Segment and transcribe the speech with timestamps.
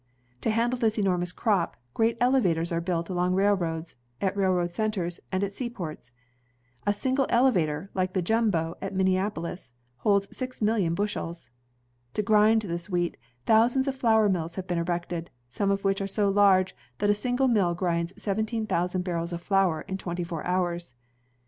[0.41, 5.43] To handle this enormous crop, great elevators are built along railroads, at railroad centers, and
[5.43, 6.11] at seaports.
[6.87, 11.51] A single elevator, like the *' Jumbo'' at Minneapolis, holds six million bushels.
[12.15, 16.07] To grind this wheat, thousands of flour mills have been erected, some of which are
[16.07, 20.43] so large that a single mill grinds seventeen thousand barrels of flour in twenty four
[20.47, 20.95] hours.